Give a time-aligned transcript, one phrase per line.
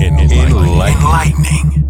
[0.00, 1.84] Enlightening.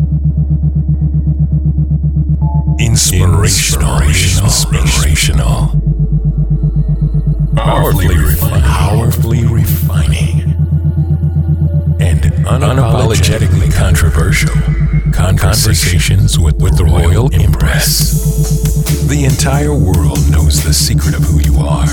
[2.78, 4.02] Inspirational.
[4.02, 5.80] Inspirational.
[7.54, 8.62] Powerfully refining.
[8.62, 10.40] Powerfully refining.
[12.00, 14.54] And unapologetically controversial.
[15.12, 19.06] Conversations with, with the Royal Empress.
[19.08, 21.86] The entire world knows the secret of who you are.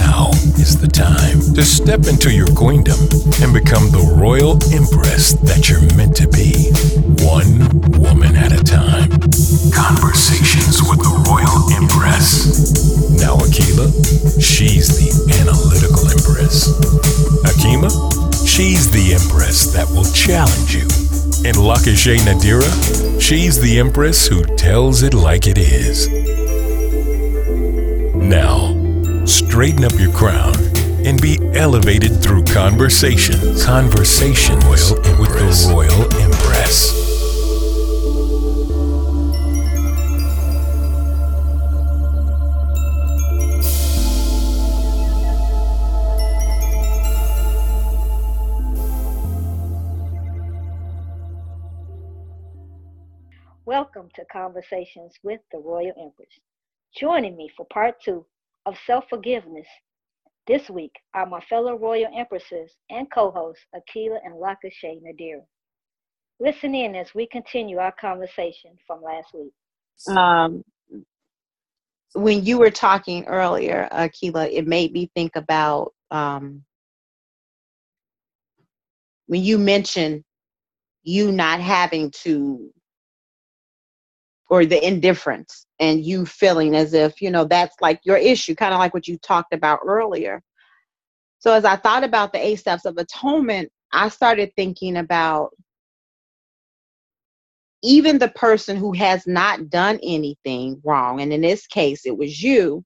[0.00, 2.96] Now is the time to step into your queendom
[3.44, 6.72] and become the Royal Empress that you're meant to be.
[7.20, 7.68] One
[8.00, 9.12] woman at a time.
[9.68, 12.48] Conversations with the Royal Empress.
[13.20, 13.92] Now, Akila,
[14.40, 16.72] she's the analytical Empress.
[17.44, 17.92] Akima,
[18.48, 20.88] she's the Empress that will challenge you.
[21.44, 26.08] And Lakashay Nadira, she's the Empress who tells it like it is.
[28.16, 28.69] Now,
[29.60, 30.54] straighten up your crown
[31.04, 33.38] and be elevated through conversation.
[33.60, 36.96] Conversations with the Royal Empress.
[53.66, 56.40] Welcome to Conversations with the Royal Empress.
[56.96, 58.24] Joining me for part two
[58.66, 59.66] of self forgiveness
[60.46, 65.42] this week are my fellow Royal Empresses and co hosts Akila and Lakashay Nadir.
[66.40, 69.52] Listen in as we continue our conversation from last week.
[70.16, 70.64] Um,
[72.14, 76.64] when you were talking earlier, Akila, it made me think about um,
[79.26, 80.24] when you mentioned
[81.02, 82.72] you not having to
[84.50, 88.74] or the indifference and you feeling as if you know that's like your issue kind
[88.74, 90.42] of like what you talked about earlier.
[91.38, 95.50] So as i thought about the eight steps of atonement i started thinking about
[97.82, 102.42] even the person who has not done anything wrong and in this case it was
[102.42, 102.84] you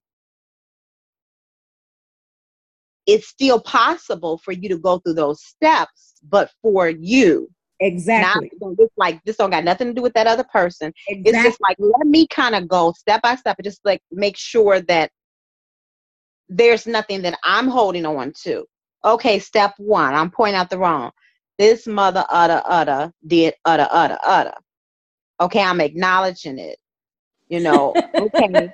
[3.07, 8.51] it's still possible for you to go through those steps but for you Exactly.
[8.61, 10.93] Not, it's like this don't got nothing to do with that other person.
[11.09, 11.31] exactly.
[11.31, 14.37] It's just like let me kind of go step by step and just like make
[14.37, 15.11] sure that
[16.49, 18.65] there's nothing that I'm holding on to.
[19.05, 21.11] Okay, step one, I'm pointing out the wrong.
[21.59, 24.55] This mother utter utter did utter utter utter.
[25.41, 26.79] Okay, I'm acknowledging it.
[27.49, 28.71] You know, okay,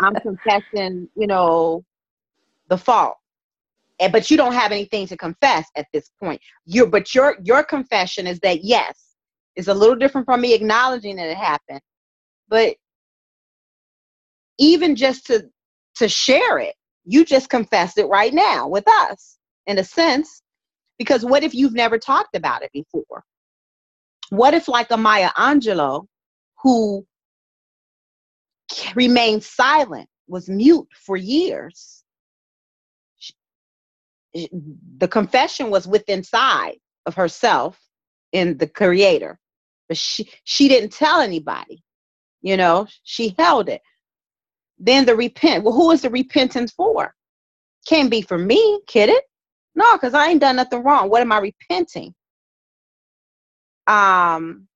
[0.00, 1.84] I'm confessing, you know,
[2.68, 3.16] the fault
[4.02, 6.40] and but you don't have anything to confess at this point.
[6.66, 9.14] You but your your confession is that yes
[9.56, 11.80] it's a little different from me acknowledging that it happened.
[12.48, 12.76] But
[14.58, 15.48] even just to
[15.96, 16.74] to share it
[17.04, 20.42] you just confessed it right now with us in a sense.
[20.98, 23.24] Because what if you've never talked about it before?
[24.30, 26.06] What if like a maya angelou
[26.62, 27.04] who
[28.94, 32.01] remained silent was mute for years
[34.34, 36.76] the confession was within inside
[37.06, 37.78] of herself
[38.32, 39.38] in the creator.
[39.88, 41.82] But she she didn't tell anybody
[42.40, 43.82] you know she held it.
[44.78, 47.14] Then the repent well who is the repentance for?
[47.86, 49.24] Can't be for me kid it?
[49.74, 51.10] No because i ain't done nothing wrong.
[51.10, 52.14] What am i repenting?
[53.86, 54.66] Um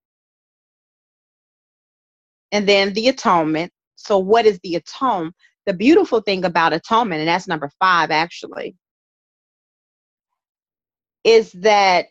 [2.52, 3.72] and then the atonement.
[3.96, 5.32] So what is the atone
[5.66, 8.76] the beautiful thing about atonement and that's number five actually
[11.26, 12.06] is that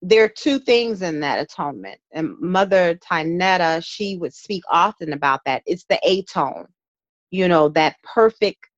[0.00, 1.98] there are two things in that atonement.
[2.12, 5.64] And Mother Tynetta, she would speak often about that.
[5.66, 6.66] It's the atone,
[7.32, 8.68] you know, that perfect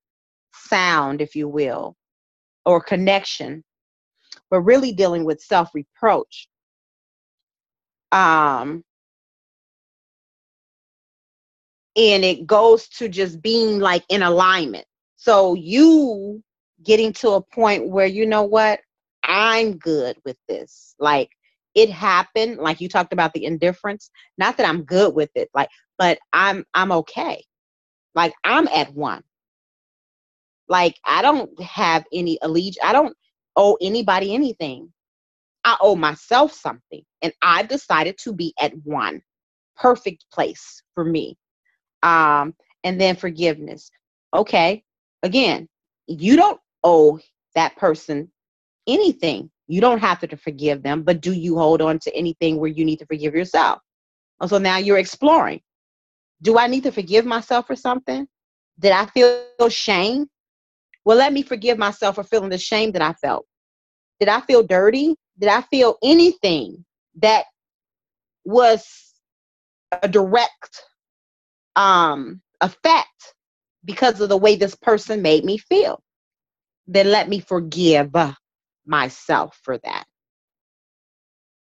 [0.54, 1.96] sound, if you will,
[2.64, 3.62] or connection,
[4.50, 6.48] but really dealing with self reproach.
[8.10, 8.82] Um,
[11.94, 14.86] and it goes to just being like in alignment
[15.18, 16.42] so you
[16.84, 18.80] getting to a point where you know what?
[19.24, 20.94] I'm good with this.
[21.00, 21.30] Like
[21.74, 24.10] it happened, like you talked about the indifference.
[24.38, 25.68] Not that I'm good with it, like,
[25.98, 27.44] but I'm I'm okay.
[28.14, 29.24] Like I'm at one.
[30.68, 32.78] Like I don't have any allegiance.
[32.82, 33.16] I don't
[33.56, 34.92] owe anybody anything.
[35.64, 37.02] I owe myself something.
[37.22, 39.20] And I've decided to be at one.
[39.76, 41.36] Perfect place for me.
[42.04, 42.54] Um,
[42.84, 43.90] and then forgiveness.
[44.32, 44.84] Okay,
[45.22, 45.68] again,
[46.06, 47.18] you don't owe
[47.54, 48.30] that person
[48.86, 49.50] anything.
[49.66, 52.84] You don't have to, forgive them, but do you hold on to anything where you
[52.84, 53.80] need to forgive yourself?
[54.40, 55.60] And so now you're exploring.
[56.40, 58.26] Do I need to forgive myself for something?
[58.78, 60.28] Did I feel shame?
[61.04, 63.44] Well, let me forgive myself for feeling the shame that I felt.
[64.20, 65.14] Did I feel dirty?
[65.38, 66.84] Did I feel anything
[67.16, 67.44] that
[68.44, 69.14] was
[70.02, 70.82] a direct
[71.76, 73.34] um, effect
[73.84, 76.02] because of the way this person made me feel?
[76.86, 78.10] Then let me forgive
[78.86, 80.04] myself for that.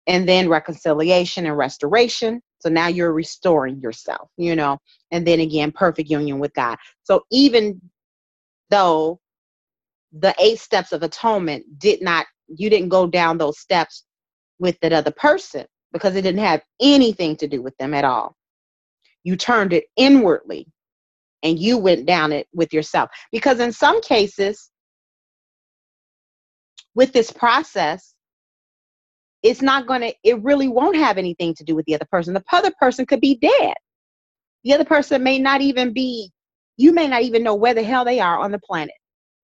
[0.07, 2.41] And then reconciliation and restoration.
[2.59, 4.79] So now you're restoring yourself, you know,
[5.11, 6.79] and then again, perfect union with God.
[7.05, 7.81] So even
[8.71, 9.21] though
[10.13, 14.05] the eight steps of atonement did not, you didn't go down those steps
[14.59, 18.37] with that other person because it didn't have anything to do with them at all.
[19.25, 20.67] You turned it inwardly
[21.43, 23.11] and you went down it with yourself.
[23.31, 24.71] Because in some cases,
[26.95, 28.15] with this process,
[29.43, 32.35] it's not going to, it really won't have anything to do with the other person.
[32.35, 33.75] The other person could be dead.
[34.65, 36.31] The other person may not even be,
[36.77, 38.95] you may not even know where the hell they are on the planet.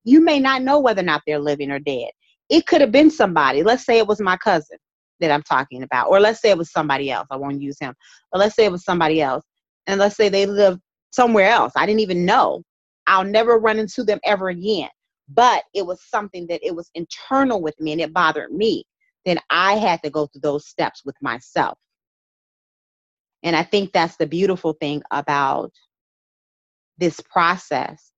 [0.04, 2.10] You may not know whether or not they're living or dead.
[2.48, 3.62] It could have been somebody.
[3.62, 4.78] Let's say it was my cousin
[5.20, 7.26] that I'm talking about, or let's say it was somebody else.
[7.30, 7.92] I won't use him.
[8.30, 9.44] But let's say it was somebody else.
[9.86, 10.78] And let's say they live
[11.10, 11.72] somewhere else.
[11.76, 12.62] I didn't even know.
[13.06, 14.90] I'll never run into them ever again.
[15.28, 18.84] But it was something that it was internal with me and it bothered me.
[19.24, 21.78] Then I had to go through those steps with myself.
[23.42, 25.72] And I think that's the beautiful thing about
[26.98, 28.10] this process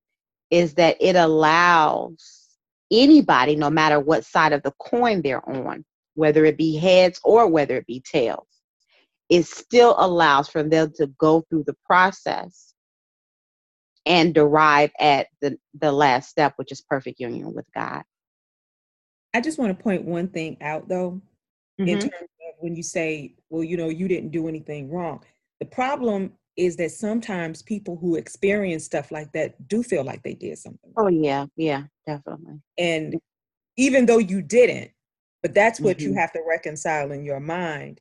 [0.51, 2.57] is that it allows
[2.91, 5.85] anybody, no matter what side of the coin they're on,
[6.15, 8.47] whether it be heads or whether it be tails,
[9.29, 12.70] it still allows for them to go through the process
[14.11, 18.03] and derive at the, the last step, which is perfect union with God.
[19.33, 21.23] I just want to point one thing out though,
[21.81, 21.89] mm-hmm.
[21.89, 25.23] in terms of when you say, well, you know, you didn't do anything wrong.
[25.61, 30.35] The problem is that sometimes people who experience stuff like that do feel like they
[30.35, 30.93] did something.
[30.97, 32.61] Oh yeah, yeah, definitely.
[32.79, 33.15] And
[33.77, 34.91] even though you didn't,
[35.41, 36.09] but that's what mm-hmm.
[36.09, 38.01] you have to reconcile in your mind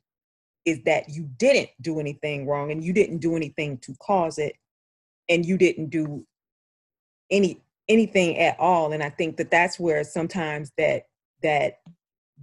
[0.64, 4.56] is that you didn't do anything wrong and you didn't do anything to cause it
[5.30, 6.26] and you didn't do
[7.30, 8.92] any anything at all.
[8.92, 11.04] And i think that that's where sometimes that
[11.42, 11.78] that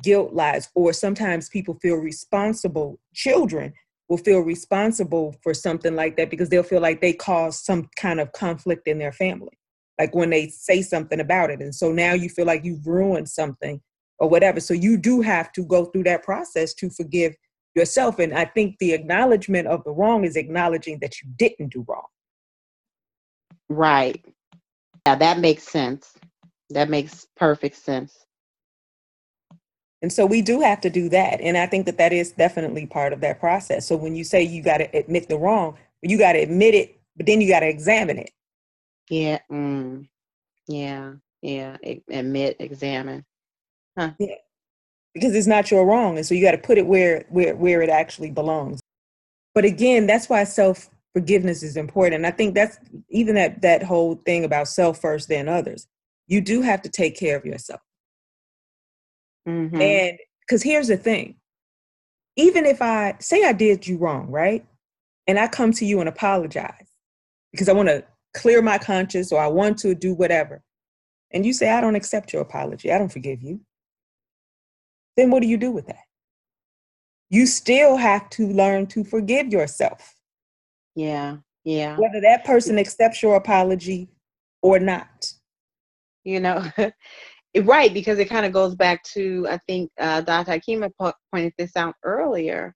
[0.04, 3.74] guilt lies or sometimes people feel responsible children
[4.10, 8.20] will feel responsible for something like that because they'll feel like they caused some kind
[8.20, 9.58] of conflict in their family
[10.00, 11.62] like when they say something about it.
[11.62, 13.82] And so now you feel like you've ruined something
[14.20, 14.60] or whatever.
[14.60, 17.36] So you do have to go through that process to forgive
[17.76, 18.20] yourself.
[18.20, 22.08] And i think the acknowledgement of the wrong is acknowledging that you didn't do wrong
[23.70, 24.24] right
[25.06, 26.16] yeah that makes sense
[26.72, 28.18] that makes perfect sense
[30.02, 31.42] and so we do have to do that.
[31.42, 33.88] And I think that that is definitely part of that process.
[33.88, 37.00] So when you say you got to admit the wrong, you got to admit it,
[37.16, 38.32] but then you got to examine it.
[39.10, 39.40] Yeah.
[39.52, 40.08] Mm,
[40.68, 41.14] yeah.
[41.42, 41.78] Yeah.
[42.10, 43.26] Admit, examine.
[43.98, 44.12] Huh.
[44.20, 44.36] Yeah.
[45.14, 46.18] Because it's not your wrong.
[46.18, 48.80] And so you got to put it where, where, where it actually belongs.
[49.56, 52.14] But again, that's why self forgiveness is important.
[52.18, 52.78] And I think that's
[53.10, 55.88] even that, that whole thing about self first, then others.
[56.28, 57.82] You do have to take care of yourself.
[59.50, 59.82] Mm-hmm.
[59.82, 61.38] And because here's the thing
[62.36, 64.64] even if I say I did you wrong, right?
[65.26, 66.88] And I come to you and apologize
[67.52, 68.04] because I want to
[68.36, 70.62] clear my conscience or I want to do whatever.
[71.32, 73.60] And you say, I don't accept your apology, I don't forgive you.
[75.16, 76.06] Then what do you do with that?
[77.32, 80.17] You still have to learn to forgive yourself.
[80.98, 81.96] Yeah, yeah.
[81.98, 84.10] Whether that person accepts your apology
[84.64, 85.32] or not.
[86.24, 86.66] You know,
[87.64, 90.52] right because it kind of goes back to i think uh, dr.
[90.52, 92.76] Hakima po- pointed this out earlier.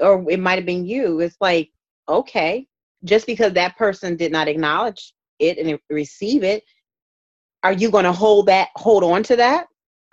[0.00, 1.20] Or it might have been you.
[1.20, 1.70] It's like
[2.08, 2.66] okay
[3.04, 6.62] just because that person did not acknowledge it and receive it
[7.64, 9.66] are you going to hold that hold on to that?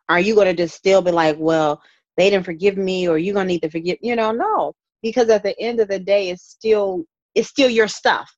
[0.09, 1.81] Are you going to just still be like well
[2.17, 4.73] they didn't forgive me or you're going to need to forgive you know no.
[5.03, 8.31] Because at the end of the day it's still it's still your stuff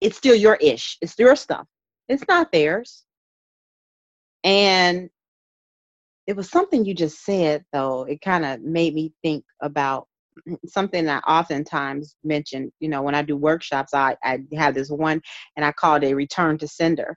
[0.00, 1.66] it's still your ish it's your stuff
[2.08, 3.04] it's not theirs
[4.44, 5.08] and
[6.26, 8.04] it was something you just said, though.
[8.04, 10.06] It kind of made me think about
[10.66, 12.72] something I oftentimes mention.
[12.80, 15.20] You know, when I do workshops, I, I have this one
[15.56, 17.16] and I call it a return to sender.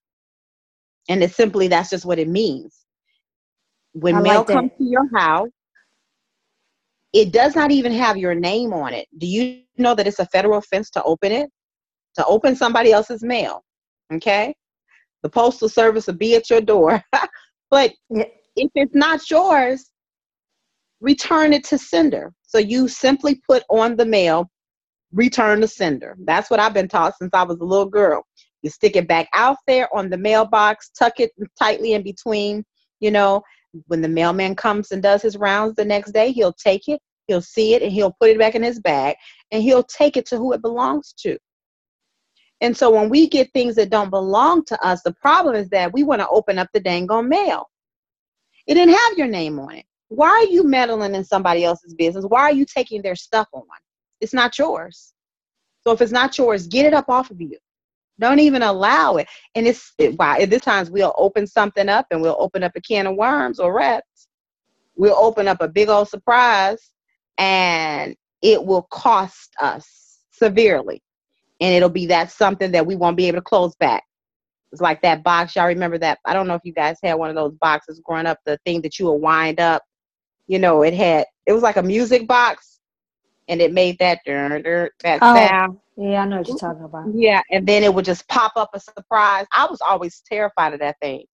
[1.10, 2.86] And it's simply that's just what it means.
[3.94, 5.50] When I mail like comes to your house,
[7.14, 9.08] it does not even have your name on it.
[9.18, 11.50] Do you know that it's a federal offense to open it?
[12.16, 13.64] To open somebody else's mail.
[14.14, 14.54] Okay?
[15.24, 17.02] The postal service will be at your door.
[17.72, 19.92] but if it's not yours,
[21.00, 22.34] return it to sender.
[22.44, 24.50] So you simply put on the mail,
[25.12, 26.18] return to sender.
[26.26, 28.24] That's what I've been taught since I was a little girl.
[28.64, 32.64] You stick it back out there on the mailbox, tuck it tightly in between.
[33.00, 33.44] You know,
[33.88, 37.41] when the mailman comes and does his rounds the next day, he'll take it, he'll
[37.41, 39.15] see it, and he'll put it back in his bag,
[39.51, 41.38] and he'll take it to who it belongs to.
[42.62, 45.93] And so when we get things that don't belong to us, the problem is that
[45.93, 47.69] we want to open up the dang on mail.
[48.65, 49.86] It didn't have your name on it.
[50.09, 52.25] Why are you meddling in somebody else's business?
[52.25, 53.63] Why are you taking their stuff on?
[54.21, 55.13] It's not yours.
[55.81, 57.57] So if it's not yours, get it up off of you.
[58.19, 59.27] Don't even allow it.
[59.55, 62.71] And it's it, why at this times we'll open something up and we'll open up
[62.75, 64.27] a can of worms or rats.
[64.95, 66.91] We'll open up a big old surprise
[67.38, 71.01] and it will cost us severely
[71.59, 74.03] and it'll be that something that we won't be able to close back.
[74.71, 75.55] It's like that box.
[75.55, 76.19] Y'all remember that?
[76.25, 78.81] I don't know if you guys had one of those boxes growing up, the thing
[78.81, 79.83] that you would wind up.
[80.47, 82.79] You know, it had it was like a music box
[83.47, 85.36] and it made that that Oh.
[85.36, 85.77] sound.
[85.98, 87.08] Yeah, I know what you're talking about.
[87.13, 89.48] Yeah, and then it would just pop up a surprise.
[89.51, 91.25] I was always terrified of that thing.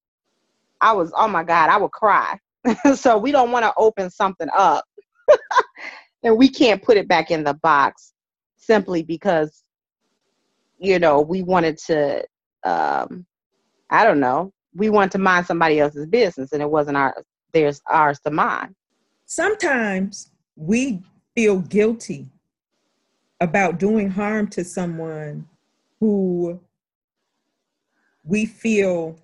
[0.80, 2.40] I was, oh my God, I would cry.
[2.96, 4.86] so we don't want to open something up
[6.24, 8.14] and we can't put it back in the box
[8.56, 9.64] simply because,
[10.80, 12.26] you know, we wanted to,
[12.64, 13.26] um,
[13.90, 17.82] I don't know, we wanted to mind somebody else's business and it wasn't our, there's
[17.90, 18.74] ours to mind.
[19.26, 21.02] sometimes we
[21.36, 22.28] feel guilty
[23.44, 25.46] about doing harm to someone
[26.00, 26.60] who
[28.24, 29.18] we feel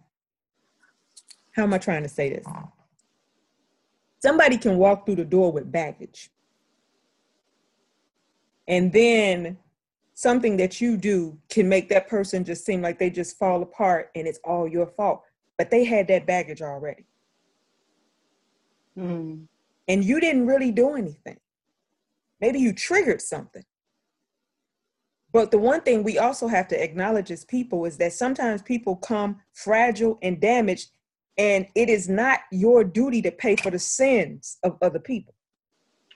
[1.56, 2.46] how am i trying to say this
[4.22, 6.30] somebody can walk through the door with baggage
[8.68, 9.58] and then
[10.16, 14.12] something that you do can make that person just seem like they just fall apart
[14.16, 15.22] and it's all your fault
[15.58, 17.06] but they had that baggage already
[18.98, 19.48] Mm.
[19.88, 21.38] and you didn't really do anything.
[22.42, 23.64] Maybe you triggered something.
[25.32, 28.96] But the one thing we also have to acknowledge as people is that sometimes people
[28.96, 30.90] come fragile and damaged,
[31.38, 35.36] and it is not your duty to pay for the sins of other people.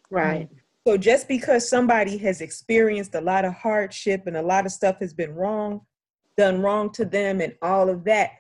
[0.10, 0.50] Right.
[0.86, 5.00] So just because somebody has experienced a lot of hardship and a lot of stuff
[5.00, 5.82] has been wrong,
[6.36, 8.32] done wrong to them, and all of that,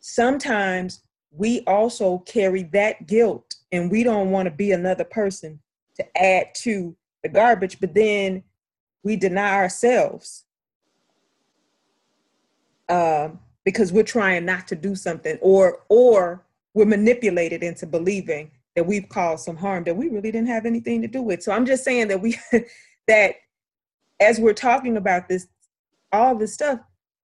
[0.00, 5.60] sometimes we also carry that guilt and we don't want to be another person
[5.96, 8.42] to add to the garbage, but then
[9.06, 10.46] we deny ourselves
[12.88, 16.44] um, because we're trying not to do something or or
[16.74, 21.00] we're manipulated into believing that we've caused some harm that we really didn't have anything
[21.02, 21.40] to do with.
[21.40, 22.36] So I'm just saying that we
[23.06, 23.36] that
[24.18, 25.46] as we're talking about this,
[26.10, 26.80] all this stuff,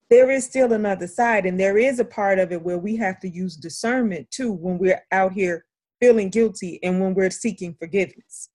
[0.08, 3.18] there is still another side, and there is a part of it where we have
[3.20, 5.64] to use discernment too when we're out here
[6.00, 8.50] feeling guilty and when we're seeking forgiveness.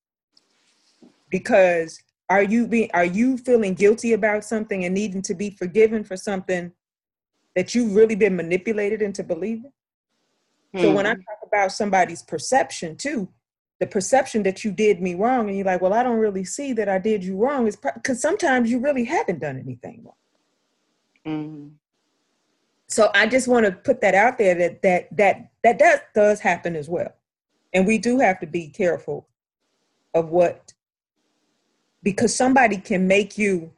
[1.30, 6.04] Because are you being are you feeling guilty about something and needing to be forgiven
[6.04, 6.72] for something
[7.56, 9.72] that you've really been manipulated into believing?
[10.76, 11.26] So when I Mm.
[11.26, 13.30] talk about somebody's perception too,
[13.80, 16.74] the perception that you did me wrong, and you're like, well, I don't really see
[16.74, 20.16] that I did you wrong, is because sometimes you really haven't done anything wrong.
[21.26, 21.72] Mm.
[22.88, 26.40] So I just want to put that out there that that that that does does
[26.40, 27.14] happen as well,
[27.74, 29.28] and we do have to be careful
[30.14, 30.67] of what
[32.04, 33.72] because somebody can make you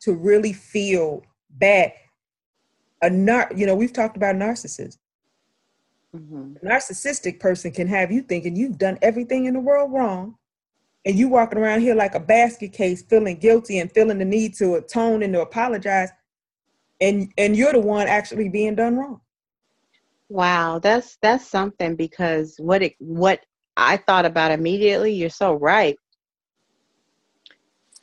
[0.00, 1.92] to really feel bad.
[3.02, 4.98] A nar- you know, we've talked about narcissism.
[6.14, 6.56] Mhm.
[6.62, 10.36] A narcissistic person can have you thinking you've done everything in the world wrong
[11.04, 14.54] and you walking around here like a basket case feeling guilty and feeling the need
[14.54, 16.10] to atone and to apologize
[17.00, 19.20] and and you're the one actually being done wrong
[20.28, 23.40] Wow, that's that's something because what it what
[23.76, 25.96] I thought about immediately, you're so right.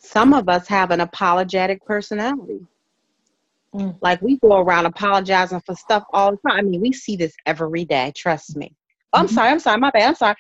[0.06, 2.60] Some of us have an apologetic personality.
[3.74, 3.98] Mm.
[4.02, 6.60] Like we go around apologizing for stuff all the time.
[6.60, 8.74] I mean, we see this every day, trust me.
[9.14, 9.32] Oh, I'm Mhm.
[9.32, 10.36] sorry, I'm sorry, my bad, I'm sorry.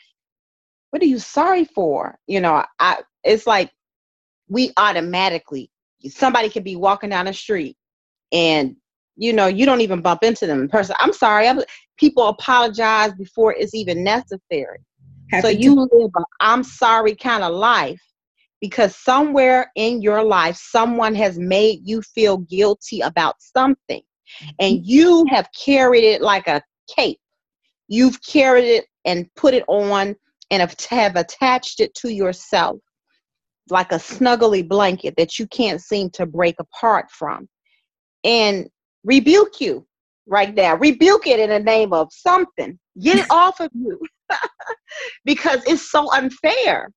[0.91, 2.17] What are you sorry for?
[2.27, 3.71] You know, I it's like
[4.47, 5.69] we automatically
[6.07, 7.75] somebody could be walking down the street
[8.31, 8.75] and
[9.15, 11.61] you know you don't even bump into them in person i'm sorry I'm,
[11.97, 14.79] people apologize before it's even necessary
[15.31, 18.01] so Happy to- you live a i'm sorry kind of life
[18.61, 24.49] because somewhere in your life someone has made you feel guilty about something mm-hmm.
[24.59, 26.61] and you have carried it like a
[26.95, 27.19] cape.
[27.87, 30.15] You've carried it and put it on
[30.51, 32.77] and have, have attached it to yourself
[33.69, 37.47] like a snuggly blanket that you can't seem to break apart from
[38.23, 38.67] and
[39.03, 39.85] rebuke you
[40.27, 42.77] right now rebuke it in the name of something.
[42.99, 43.99] Get it off of you.
[45.25, 46.89] Because it's so unfair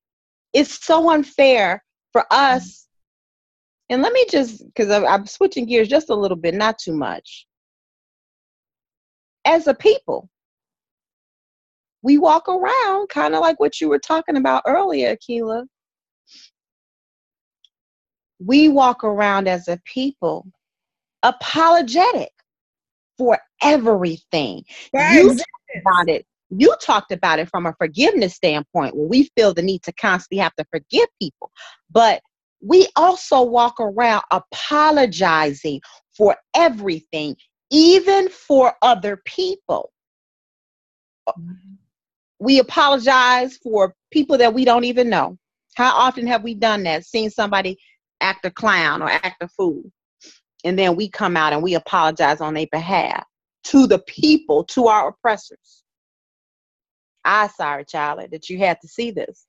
[0.53, 2.89] it's so unfair for us mm-hmm.
[3.89, 7.47] And let me just, because I'm switching gears just a little bit, not too much.
[9.45, 10.29] As a people,
[12.03, 15.65] we walk around kind of like what you were talking about earlier, Akila.
[18.39, 20.45] We walk around as a people
[21.23, 22.31] apologetic
[23.17, 24.63] for everything.
[24.93, 25.15] Right.
[25.15, 25.41] You talked
[25.81, 26.25] about it.
[26.49, 30.41] You talked about it from a forgiveness standpoint where we feel the need to constantly
[30.41, 31.51] have to forgive people.
[31.91, 32.21] But
[32.61, 35.81] we also walk around apologizing
[36.15, 37.35] for everything,
[37.71, 39.91] even for other people.
[41.27, 41.73] Mm-hmm.
[42.39, 45.37] We apologize for people that we don't even know.
[45.75, 47.05] How often have we done that?
[47.05, 47.77] Seen somebody
[48.21, 49.83] act a clown or act a fool?
[50.65, 53.23] And then we come out and we apologize on their behalf
[53.65, 55.78] to the people, to our oppressors.
[57.25, 59.45] I sorry, Charlie, that you had to see this.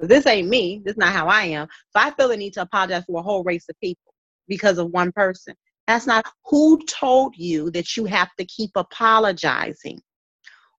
[0.00, 0.82] This ain't me.
[0.84, 1.68] This is not how I am.
[1.90, 4.12] So I feel the need to apologize for a whole race of people
[4.48, 5.54] because of one person.
[5.86, 10.00] That's not who told you that you have to keep apologizing.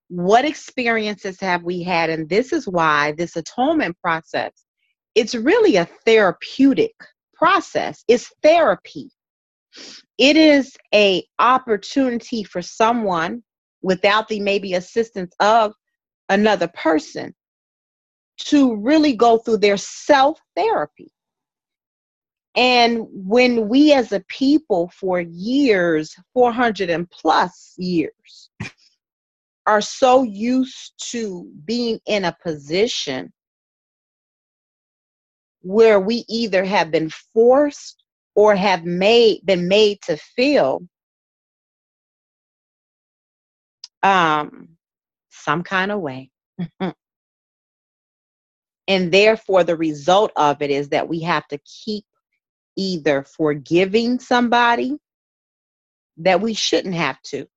[0.09, 2.09] What experiences have we had?
[2.09, 4.51] And this is why this atonement process,
[5.15, 6.93] it's really a therapeutic
[7.33, 8.03] process.
[8.07, 9.09] It's therapy.
[10.17, 13.43] It is a opportunity for someone
[13.81, 15.73] without the maybe assistance of
[16.29, 17.33] another person
[18.37, 21.11] to really go through their self therapy.
[22.55, 28.49] And when we as a people for years, 400 and plus years,
[29.67, 33.31] are so used to being in a position
[35.61, 38.01] where we either have been forced
[38.35, 40.79] or have made been made to feel
[44.03, 44.76] um
[45.47, 46.89] some kind of way mm-hmm.
[48.87, 52.05] and therefore the result of it is that we have to keep
[52.75, 54.97] either forgiving somebody
[56.17, 57.47] that we shouldn't have to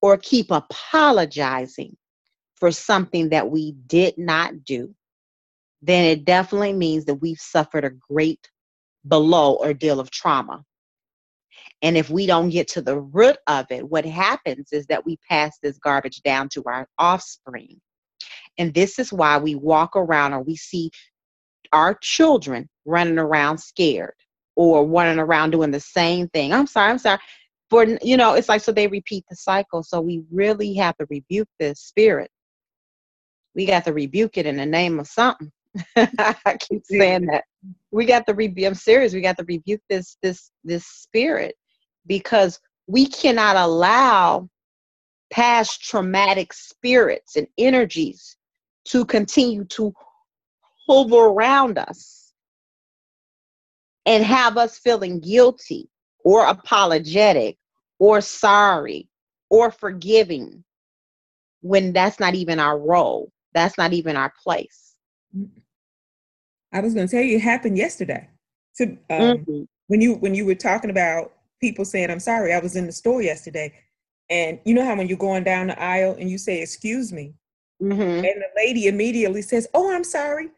[0.00, 1.96] or keep apologizing
[2.56, 4.94] for something that we did not do
[5.82, 8.48] then it definitely means that we've suffered a great
[9.06, 10.64] below ordeal of trauma.
[11.82, 15.18] And if we don't get to the root of it, what happens is that we
[15.28, 17.80] pass this garbage down to our offspring.
[18.56, 20.90] And this is why we walk around or we see
[21.72, 24.14] our children running around scared
[24.54, 26.52] or running around doing the same thing.
[26.52, 27.18] I'm sorry, I'm sorry.
[27.68, 29.82] For you know, it's like so they repeat the cycle.
[29.82, 32.30] So we really have to rebuke this spirit.
[33.54, 35.50] We got to rebuke it in the name of something.
[35.96, 37.44] I keep saying that.
[37.90, 38.66] We got to rebuke.
[38.68, 39.14] I'm serious.
[39.14, 41.54] We got to rebuke this this this spirit
[42.06, 44.48] because we cannot allow
[45.30, 48.36] past traumatic spirits and energies
[48.84, 49.92] to continue to
[50.88, 52.32] hover around us
[54.04, 55.88] and have us feeling guilty
[56.24, 57.56] or apologetic
[57.98, 59.08] or sorry
[59.48, 60.64] or forgiving
[61.60, 63.30] when that's not even our role.
[63.54, 64.94] That's not even our place.
[66.72, 68.28] I was going to tell you, it happened yesterday.
[68.72, 69.62] So um, mm-hmm.
[69.88, 71.32] when you when you were talking about
[71.62, 73.72] people saying, "I'm sorry," I was in the store yesterday,
[74.28, 77.32] and you know how when you're going down the aisle and you say, "Excuse me,"
[77.82, 78.00] mm-hmm.
[78.00, 80.50] and the lady immediately says, "Oh, I'm sorry,"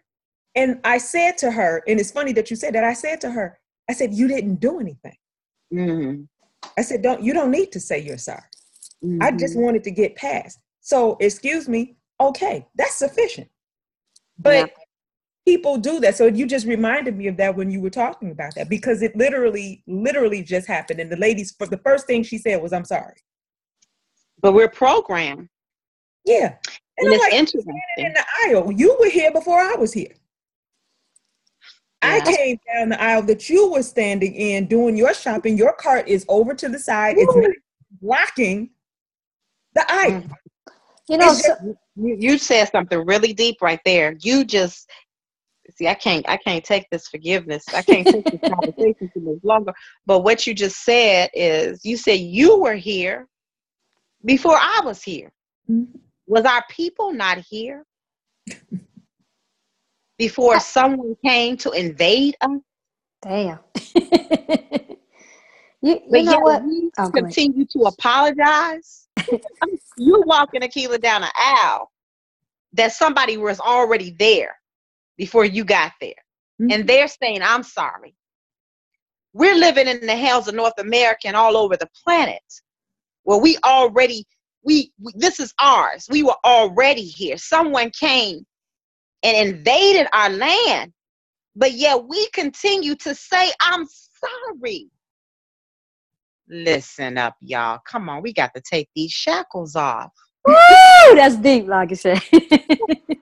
[0.57, 2.83] and I said to her, and it's funny that you said that.
[2.83, 5.17] I said to her, I said, "You didn't do anything."
[5.73, 6.23] Mm-hmm.
[6.77, 8.43] I said, "Don't you don't need to say you're sorry."
[9.21, 9.63] I just mm-hmm.
[9.63, 10.59] wanted to get past.
[10.81, 11.97] So, excuse me.
[12.21, 13.49] Okay, that's sufficient.
[14.39, 14.84] But yeah
[15.47, 16.17] people do that.
[16.17, 19.17] So you just reminded me of that when you were talking about that because it
[19.17, 21.01] literally, literally just happened.
[21.01, 23.17] And the ladies, for the first thing she said was, "I'm sorry."
[24.41, 25.49] But we're programmed.
[26.25, 26.57] Yeah,
[26.99, 27.81] and, and it's like, interesting.
[27.99, 30.15] In the aisle, you were here before I was here.
[32.03, 32.21] Yeah.
[32.23, 35.57] I came down the aisle that you were standing in doing your shopping.
[35.57, 37.17] Your cart is over to the side.
[37.17, 37.23] Woo.
[37.23, 37.51] It's not
[38.03, 38.71] blocking
[39.75, 40.23] the aisle.
[40.23, 40.31] Mm.
[41.09, 44.17] You know, just, so, you, you said something really deep right there.
[44.21, 44.91] You just
[45.71, 47.65] see i can't i can't take this forgiveness.
[47.75, 49.73] I can't take this conversation too much longer.
[50.07, 53.27] But what you just said is you said you were here
[54.25, 55.33] before i was here.
[55.71, 55.99] Mm-hmm.
[56.27, 57.85] was our people not here
[60.19, 62.61] before someone came to invade us?
[63.23, 63.59] Damn.
[65.85, 66.63] You, you know what?
[66.99, 69.07] oh, continue to apologize.
[69.99, 71.91] You walking Akila down an aisle
[72.73, 74.57] that somebody was already there
[75.17, 76.15] before you got there.
[76.61, 76.73] Mm-hmm.
[76.73, 78.15] And they're saying, I'm sorry.
[79.33, 82.43] We're living in the hells of North America and all over the planet
[83.25, 84.25] Well, we already,
[84.63, 86.07] we, we this is ours.
[86.09, 87.37] We were already here.
[87.37, 88.47] Someone came
[89.25, 90.93] and invaded our land,
[91.57, 94.89] but yet we continue to say, I'm sorry.
[96.49, 97.81] Listen up, y'all.
[97.87, 100.13] Come on, we got to take these shackles off.
[100.47, 100.55] Woo!
[101.15, 102.23] That's deep, like I said.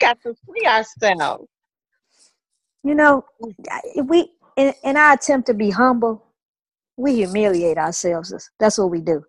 [0.00, 1.48] Got to free ourselves.
[2.84, 3.24] you know,
[4.04, 6.24] we in, in our attempt to be humble,
[6.96, 8.50] we humiliate ourselves.
[8.60, 9.24] That's what we do.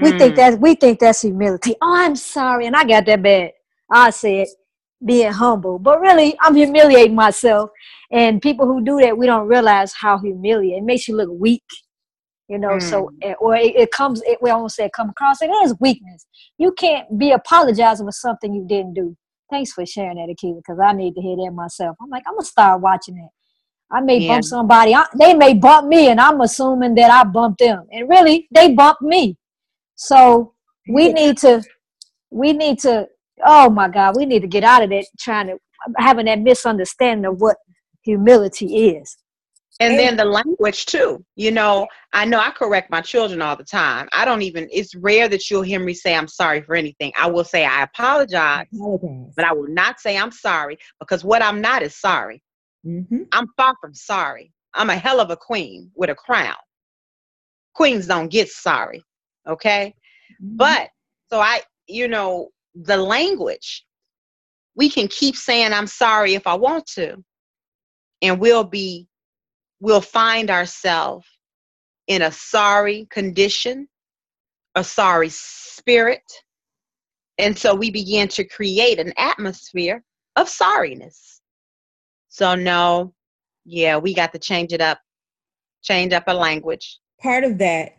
[0.00, 0.36] We think Mm.
[0.36, 1.74] that we think that's humility.
[1.82, 3.52] Oh, I'm sorry, and I got that bad.
[3.92, 4.48] I said
[5.04, 7.70] being humble, but really, I'm humiliating myself.
[8.12, 10.80] And people who do that, we don't realize how humiliating.
[10.84, 11.64] It makes you look weak,
[12.48, 12.78] you know.
[12.80, 14.22] So, eh, or it, it comes.
[14.26, 15.42] It, we almost say it come across.
[15.42, 16.26] It is weakness.
[16.58, 19.16] You can't be apologizing for something you didn't do.
[19.50, 21.96] Thanks for sharing that, Akiva, because I need to hear that myself.
[22.02, 23.30] I'm like, I'm gonna start watching it.
[23.92, 24.28] I may Yeah.
[24.28, 24.94] bump somebody.
[24.94, 27.86] I, they may bump me, and I'm assuming that I bumped them.
[27.92, 29.36] And really, they bumped me.
[29.96, 30.54] So
[30.88, 31.62] we need to,
[32.30, 33.08] we need to.
[33.44, 35.58] Oh my God, we need to get out of that trying to
[35.98, 37.56] having that misunderstanding of what
[38.02, 39.16] humility is.
[39.80, 41.24] And then the language too.
[41.36, 44.08] You know, I know I correct my children all the time.
[44.12, 47.12] I don't even, it's rare that you'll hear me say I'm sorry for anything.
[47.16, 49.32] I will say I apologize, Apologize.
[49.36, 52.42] but I will not say I'm sorry because what I'm not is sorry.
[52.86, 53.26] Mhm.
[53.32, 54.52] I'm far from sorry.
[54.74, 56.54] I'm a hell of a queen with a crown.
[57.74, 59.02] Queens don't get sorry.
[59.48, 59.94] Okay.
[60.42, 60.56] Mm-hmm.
[60.56, 60.90] But
[61.30, 63.84] so I, you know, the language,
[64.76, 67.16] we can keep saying I'm sorry if I want to,
[68.22, 69.06] and we'll be,
[69.80, 71.26] we'll find ourselves
[72.06, 73.88] in a sorry condition,
[74.74, 76.22] a sorry spirit.
[77.38, 80.02] And so we begin to create an atmosphere
[80.36, 81.40] of sorriness.
[82.28, 83.14] So, no,
[83.64, 85.00] yeah, we got to change it up,
[85.82, 86.98] change up a language.
[87.20, 87.96] part of that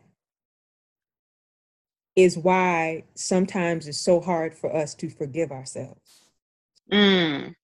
[2.16, 6.22] is why sometimes it's so hard for us to forgive ourselves
[6.92, 7.56] Mm,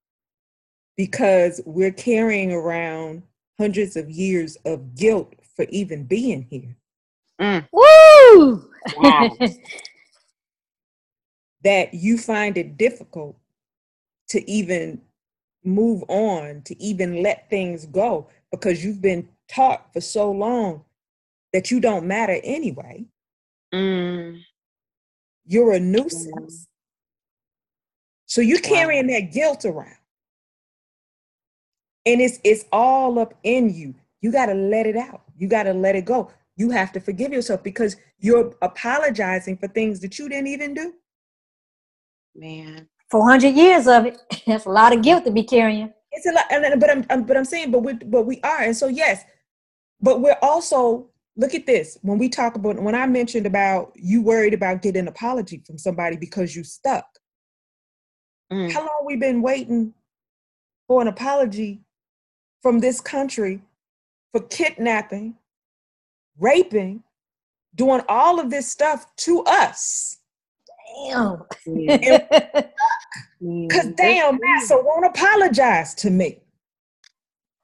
[0.96, 3.24] because we're carrying around
[3.58, 6.76] hundreds of years of guilt for even being here.
[7.40, 8.70] mm, Woo!
[8.96, 9.38] wow.
[11.64, 13.36] That you find it difficult
[14.30, 15.02] to even
[15.64, 20.86] move on, to even let things go because you've been taught for so long
[21.54, 23.06] that you don't matter anyway.
[23.74, 24.40] Mm,
[25.46, 26.68] You're a nuisance.
[28.28, 28.70] So you're Wow.
[28.70, 29.97] carrying that guilt around.
[32.08, 33.96] And it's it's all up in you.
[34.22, 35.24] You got to let it out.
[35.38, 36.32] You got to let it go.
[36.58, 40.96] You have to forgive yourself because you're apologizing for things that you didn't even do.
[42.36, 42.90] man.
[43.12, 44.20] 400 years of it.
[44.48, 45.94] That's a lot of guilt to be carrying.
[46.12, 48.42] It's a lot, and, and- but I'm, I'm but I'm saying, but we but we
[48.44, 49.26] are, and so yes,
[50.02, 54.22] but we're also look at this when we talk about when I mentioned about you
[54.24, 57.06] worried about getting an apology from somebody because you stuck.
[58.52, 59.94] Mm, How long we been waiting
[60.88, 61.82] for an apology
[62.68, 63.62] from this country
[64.34, 65.36] for kidnapping,
[66.38, 67.02] raping,
[67.74, 70.18] doing all of this stuff to us?
[71.06, 71.44] Damn.
[71.66, 72.20] Because
[73.96, 76.42] damn, that's- Massa won't apologize to me.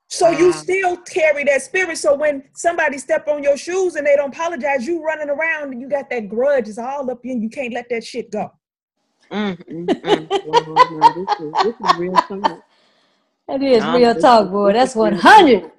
[0.08, 1.98] So you still carry that spirit.
[1.98, 5.82] So when somebody step on your shoes and they don't apologize, you running around and
[5.82, 6.70] you got that grudge.
[6.70, 7.50] It's all up in you.
[7.50, 8.54] Can't let that shit go.
[9.30, 10.46] Mm, mm, mm.
[10.46, 12.64] Wow, no, this is this is real talk.
[13.48, 14.74] That is No, real talk, boy.
[14.74, 15.72] That's 100.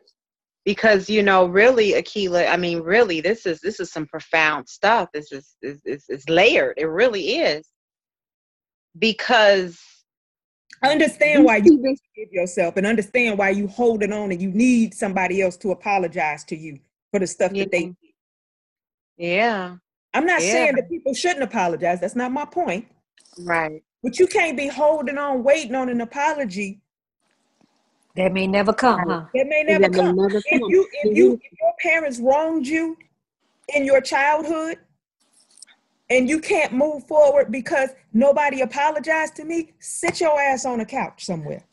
[0.65, 2.49] Because you know, really, Akila.
[2.51, 5.11] I mean, really, this is this is some profound stuff.
[5.13, 6.75] This is is is, is layered.
[6.79, 7.69] It really is.
[8.99, 9.81] Because
[10.83, 14.41] Understand why we you see this- forgive yourself and understand why you holding on and
[14.41, 16.79] you need somebody else to apologize to you
[17.11, 17.93] for the stuff that they
[19.17, 19.77] Yeah,
[20.15, 20.53] I'm not Yeah.
[20.53, 22.01] saying that people shouldn't apologize.
[22.01, 22.87] That's not my point.
[23.41, 23.83] right.
[24.03, 26.81] But you can't be holding on, waiting on an apology
[28.17, 29.25] That may never come, huh?
[29.35, 30.15] that may never that may come.
[30.15, 30.71] never If come.
[30.71, 32.97] you if you you- if your parents wronged you
[33.75, 34.79] in your childhood
[36.11, 40.85] and you can't move forward because nobody apologized to me, sit your ass on a
[40.87, 41.65] couch somewhere.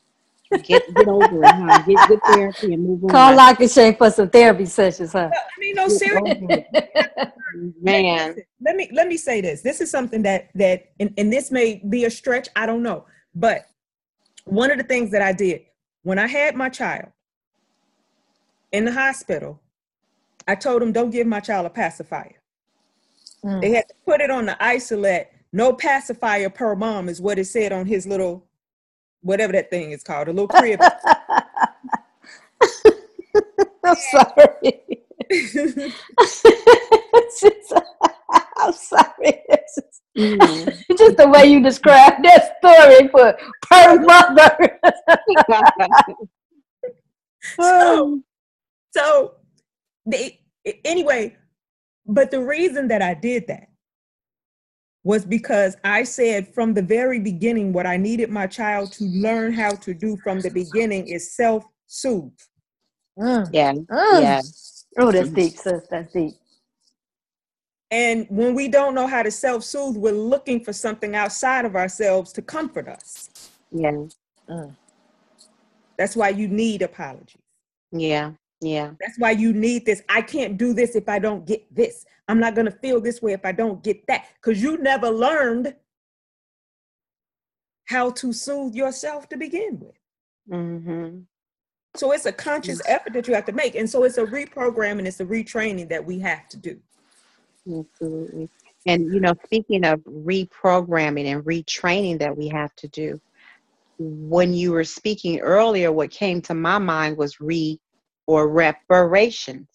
[0.63, 1.77] Get get over it, huh?
[1.87, 3.11] Get get therapy and move on.
[3.11, 5.29] Call like and Shay for some therapy sessions, huh?
[5.29, 6.07] I mean, no seriously.
[6.07, 6.21] serious.
[6.41, 7.33] over it.
[7.81, 9.61] Man, let me let me say this.
[9.61, 13.05] This is something that that and, and this may be a stretch, I don't know.
[13.35, 13.67] But
[14.45, 15.61] one of the things that I did
[16.03, 17.09] when I had my child
[18.71, 19.59] in the hospital,
[20.47, 22.35] I told them don't give my child a pacifier.
[23.43, 23.61] Mm.
[23.61, 25.29] They had to put it on the isolate.
[25.53, 28.45] No pacifier per mom is what it said on his little
[29.21, 30.79] whatever that thing is called, a little crib.
[33.83, 34.81] I'm sorry.
[38.61, 39.05] I'm sorry.
[39.49, 40.97] It's just- Mm.
[40.97, 43.33] just the way you described that story for
[43.69, 44.77] per mother.
[47.59, 48.21] so,
[48.93, 49.33] so
[50.05, 50.41] they,
[50.83, 51.35] anyway,
[52.05, 53.67] but the reason that I did that
[55.03, 59.53] was because I said from the very beginning, what I needed my child to learn
[59.53, 62.33] how to do from the beginning is self soothe.
[63.17, 63.49] Mm.
[63.53, 63.73] Yeah.
[63.73, 64.21] Mm.
[64.21, 64.41] Yeah.
[64.99, 65.83] Oh, that's deep, sis.
[65.89, 66.33] That's deep.
[67.91, 71.75] And when we don't know how to self soothe, we're looking for something outside of
[71.75, 73.29] ourselves to comfort us.
[73.71, 74.05] Yeah.
[74.49, 74.75] Mm.
[75.97, 77.41] That's why you need apologies.
[77.91, 78.31] Yeah.
[78.61, 78.91] Yeah.
[78.99, 80.01] That's why you need this.
[80.07, 82.05] I can't do this if I don't get this.
[82.27, 84.27] I'm not going to feel this way if I don't get that.
[84.35, 85.75] Because you never learned
[87.85, 89.99] how to soothe yourself to begin with.
[90.49, 91.19] Mm-hmm.
[91.95, 93.75] So it's a conscious effort that you have to make.
[93.75, 96.79] And so it's a reprogramming, it's a retraining that we have to do.
[97.67, 98.49] Absolutely.
[98.87, 103.21] And, you know, speaking of reprogramming and retraining that we have to do,
[103.99, 107.79] when you were speaking earlier, what came to my mind was re
[108.25, 109.67] or reparations.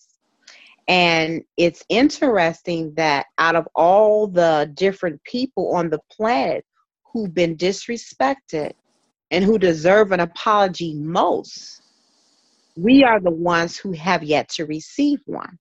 [0.89, 6.65] And it's interesting that out of all the different people on the planet
[7.13, 8.73] who've been disrespected
[9.31, 11.83] and who deserve an apology most,
[12.77, 15.59] we are the ones who have yet to receive one.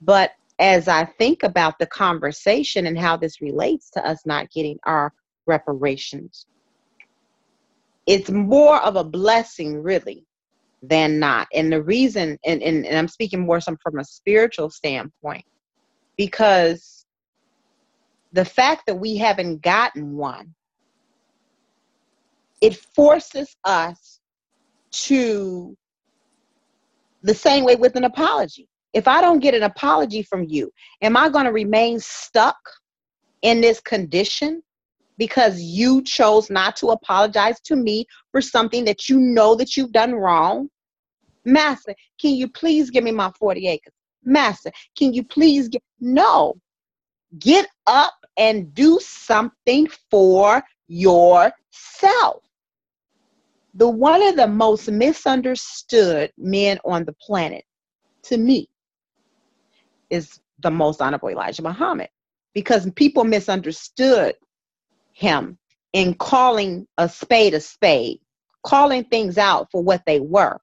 [0.00, 4.78] But as I think about the conversation and how this relates to us not getting
[4.84, 5.12] our
[5.46, 6.46] reparations,
[8.06, 10.26] it's more of a blessing, really,
[10.82, 11.48] than not.
[11.54, 15.44] And the reason, and, and, and I'm speaking more some from a spiritual standpoint,
[16.16, 17.06] because
[18.32, 20.54] the fact that we haven't gotten one,
[22.60, 24.20] it forces us
[24.90, 25.76] to
[27.22, 28.69] the same way with an apology.
[28.92, 32.58] If I don't get an apology from you, am I going to remain stuck
[33.42, 34.62] in this condition
[35.16, 39.92] because you chose not to apologize to me for something that you know that you've
[39.92, 40.68] done wrong?
[41.44, 43.92] Master, can you please give me my 40 acres?
[44.24, 46.54] Master, can you please get no?
[47.38, 52.42] Get up and do something for yourself.
[53.74, 57.64] The one of the most misunderstood men on the planet
[58.24, 58.68] to me
[60.10, 62.08] is the most honorable Elijah Muhammad
[62.54, 64.34] because people misunderstood
[65.12, 65.58] him
[65.92, 68.20] in calling a spade a spade,
[68.64, 70.60] calling things out for what they were.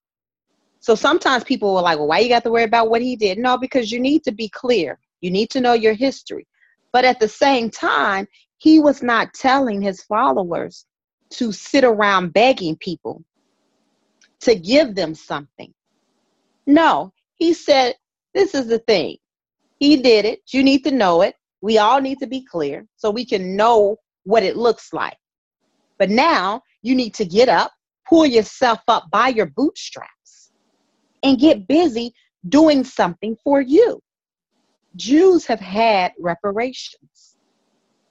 [0.80, 3.38] So sometimes people were like, well, why you got to worry about what he did?
[3.38, 5.00] No, because you need to be clear.
[5.22, 6.48] You need to know your history.
[6.94, 10.86] But at the same time, he was not telling his followers
[11.32, 13.24] to sit around begging people
[14.42, 15.74] to give them something.
[16.66, 17.96] No, he said,
[18.34, 19.18] this is the thing.
[19.80, 20.40] He did it.
[20.52, 21.36] You need to know it.
[21.62, 25.18] We all need to be clear so we can know what it looks like.
[25.98, 27.72] But now you need to get up,
[28.08, 30.52] pull yourself up by your bootstraps,
[31.24, 32.14] and get busy
[32.50, 34.00] doing something for you.
[34.96, 37.38] Jews have had reparations.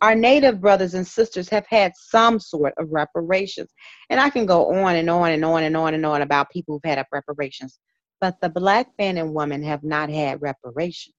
[0.02, 3.72] Our native brothers and sisters have had some sort of reparations.
[4.10, 6.74] And I can go on and on and on and on and on about people
[6.74, 7.78] who've had reparations.
[8.20, 11.14] But the black man and woman have not had reparations.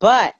[0.00, 0.34] But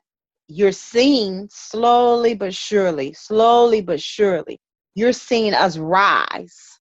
[0.49, 4.59] you're seeing slowly but surely, slowly but surely,
[4.94, 6.81] you're seeing us rise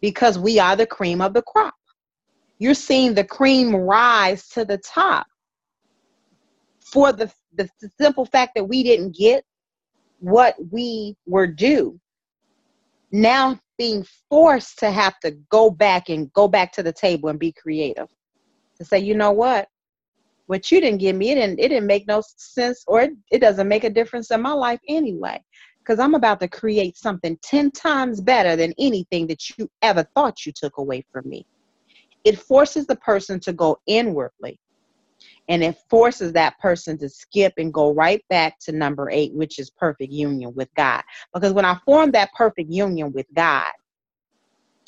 [0.00, 1.74] because we are the cream of the crop.
[2.58, 5.26] You're seeing the cream rise to the top
[6.80, 7.68] for the, the,
[8.00, 9.42] simple fact that we didn't get
[10.20, 11.98] what we were due.
[13.10, 17.38] Now being forced to have to go back and go back to the table and
[17.38, 18.08] be creative.
[18.78, 19.68] To say, you know what?
[20.52, 23.38] What you didn't give me it didn't it didn't make no sense or it, it
[23.38, 25.42] doesn't make a difference in my life anyway.
[25.78, 30.44] Because i'm about to create something 10 times better than anything that you ever thought
[30.44, 31.46] you took away from me.
[32.24, 34.60] It forces the person to go inwardly
[35.48, 39.58] and it forces that person to skip and go right back to number eight which
[39.58, 41.02] is perfect union with god.
[41.32, 43.72] Because when i formed that perfect union with god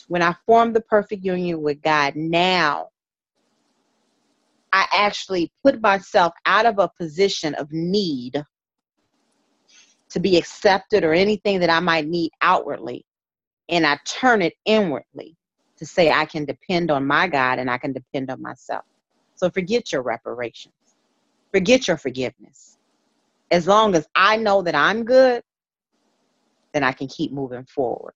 [0.09, 2.89] when i formed the perfect union with god now
[4.75, 8.43] I actually put myself out of a position of need
[10.11, 13.07] to be accepted or anything that I might need outwardly.
[13.69, 15.37] And I turn it inwardly
[15.77, 18.85] to say I can depend on my God and I can depend on myself.
[19.37, 20.75] So forget your reparations,
[21.53, 22.77] forget your forgiveness.
[23.53, 25.45] As long as I know that I'm good,
[26.73, 28.15] then I can keep moving forward.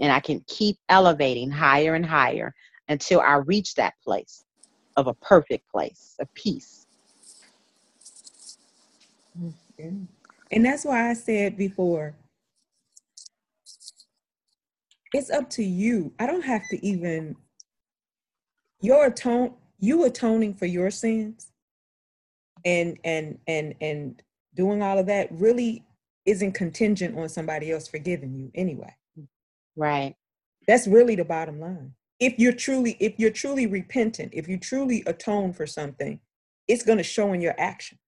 [0.00, 2.52] And I can keep elevating higher and higher
[2.88, 4.44] until I reach that place
[5.00, 6.86] of a perfect place, a peace.
[9.38, 10.04] Mm-hmm.
[10.52, 12.14] And that's why I said before,
[15.12, 16.12] it's up to you.
[16.18, 17.36] I don't have to even
[18.80, 21.50] your atone you atoning for your sins
[22.64, 24.22] and and and and
[24.54, 25.84] doing all of that really
[26.26, 28.94] isn't contingent on somebody else forgiving you anyway.
[29.74, 30.14] Right.
[30.68, 31.94] That's really the bottom line.
[32.20, 36.20] If you're truly if you're truly repentant, if you truly atone for something,
[36.68, 38.00] it's going to show in your actions.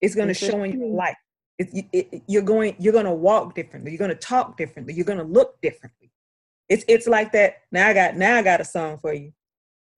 [0.00, 1.16] It's going to show in your life.
[1.58, 3.92] It, it, you're going you're going to walk differently.
[3.92, 4.94] You're going to talk differently.
[4.94, 6.10] You're going to look differently.
[6.68, 7.56] It's it's like that.
[7.70, 9.32] Now I got now I got a song for you.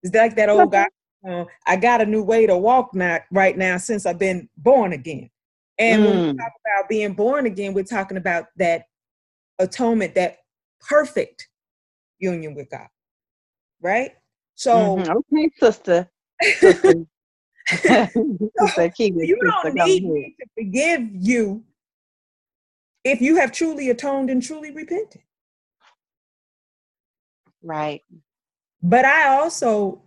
[0.03, 0.89] It's like that old guy.
[1.27, 4.93] Uh, I got a new way to walk now right now since I've been born
[4.93, 5.31] again.
[5.79, 6.07] And mm.
[6.07, 6.39] when we mm.
[6.39, 8.85] talk about being born again, we're talking about that
[9.59, 10.39] atonement, that
[10.81, 11.49] perfect
[12.31, 12.89] union with God.
[13.81, 14.13] Right?
[14.55, 15.13] So mm-hmm.
[15.19, 16.11] okay, sister.
[16.43, 16.95] sister.
[17.67, 21.65] sister you don't need me to forgive you
[23.05, 25.23] if you have truly atoned and truly repented.
[27.63, 28.03] Right.
[28.83, 30.03] But I also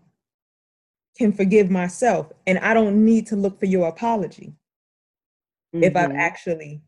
[1.18, 4.54] can forgive myself and I don't need to look for your apology
[5.74, 5.84] mm-hmm.
[5.84, 6.20] if I've mm-hmm.
[6.20, 6.82] actually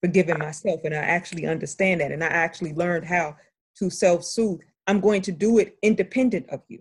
[0.00, 3.36] forgiven myself and I actually understand that and I actually learned how
[3.78, 4.60] to self soothe.
[4.86, 6.80] I'm going to do it independent of you.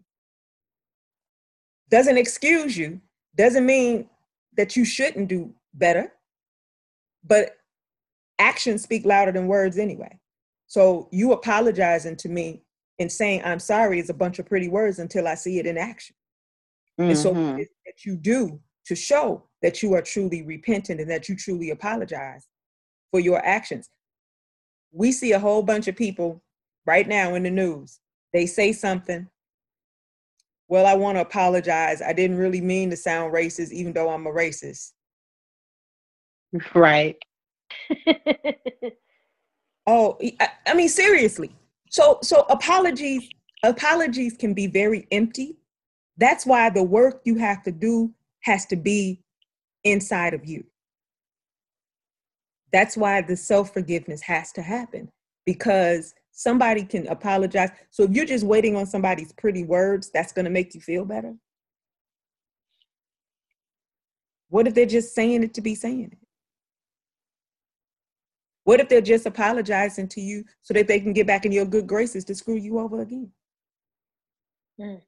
[1.89, 3.02] Doesn't excuse you,
[3.36, 4.10] doesn't mean
[4.58, 6.13] that you shouldn't do better,
[7.24, 7.58] but
[8.39, 10.20] actions speak louder than words anyway.
[10.68, 12.63] So you apologizing to me
[13.00, 15.78] and saying I'm sorry is a bunch of pretty words until I see it in
[15.78, 16.15] action.
[17.00, 17.10] Mm-hmm.
[17.10, 17.58] And so mm-hmm.
[17.58, 22.48] that you do to show that you are truly repentant and that you truly apologize
[23.12, 23.89] for your actions.
[24.91, 26.41] We see a whole bunch of people
[26.86, 28.00] right now in the news.
[28.34, 29.28] They say something.
[30.67, 32.02] Well, I want to apologize.
[32.02, 34.91] I didn't really mean to sound racist, even though I'm a racist.
[36.74, 37.17] Right.
[39.88, 41.56] oh, I, I mean, seriously.
[41.89, 43.30] So, so apologies,
[43.63, 45.58] apologies can be very empty
[46.17, 49.21] that's why the work you have to do has to be
[49.84, 50.63] inside of you.
[52.71, 55.10] That's why the self forgiveness has to happen
[55.45, 57.71] because somebody can apologize.
[57.89, 61.06] So if you're just waiting on somebody's pretty words, that's going to make you feel
[61.06, 61.34] better.
[64.50, 66.17] What if they're just saying it to be saying it?
[68.65, 71.65] What if they're just apologizing to you so that they can get back in your
[71.65, 73.32] good graces to screw you over again?
[74.80, 75.02] Mm.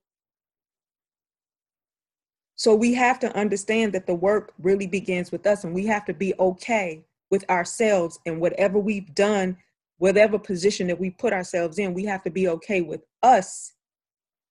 [2.55, 6.05] So we have to understand that the work really begins with us, and we have
[6.05, 9.57] to be okay with ourselves and whatever we've done,
[9.97, 13.73] whatever position that we put ourselves in, we have to be okay with us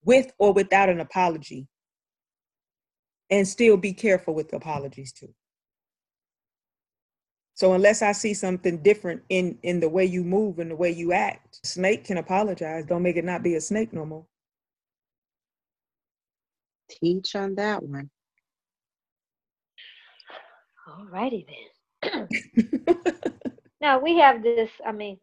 [0.03, 1.67] with or without an apology.
[3.29, 5.33] And still be careful with apologies too.
[7.55, 10.91] So unless I see something different in in the way you move and the way
[10.91, 12.85] you act, snake can apologize.
[12.85, 14.25] Don't make it not be a snake no more.
[16.89, 18.09] Teach on that one.
[20.87, 21.45] All righty
[22.01, 22.27] then.
[23.81, 25.17] now we have this, I mean,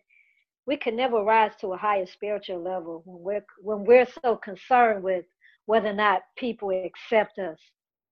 [0.66, 5.02] we can never rise to a higher spiritual level when we're when we're so concerned
[5.02, 5.24] with
[5.66, 7.58] whether or not people accept us.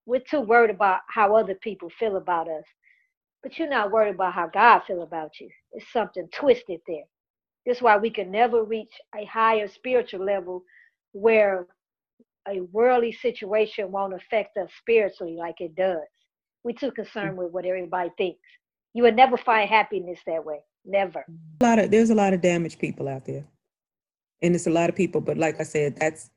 [0.07, 2.65] We're too worried about how other people feel about us.
[3.43, 5.49] But you're not worried about how God feel about you.
[5.73, 7.05] It's something twisted there.
[7.67, 10.65] This is why we can never reach a higher spiritual level
[11.13, 11.67] where
[12.49, 16.01] a worldly situation won't affect us spiritually like it does.
[16.65, 18.41] We're too concerned with what everybody thinks.
[18.95, 20.61] You will never find happiness that way.
[20.85, 21.25] Never.
[21.61, 23.45] A lot of there's a lot of damaged people out there.
[24.43, 26.31] And it's a lot of people, but like I said, that's